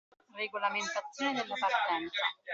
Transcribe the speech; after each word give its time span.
Regolamentazione 0.35 1.43
della 1.43 1.53
partenza 1.53 2.21